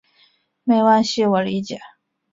[0.63, 1.79] 没关系，我理解。